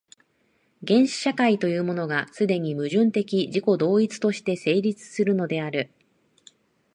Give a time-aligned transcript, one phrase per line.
[0.87, 5.91] 原始社会というものが、既に矛盾的自己同一として成立するのである。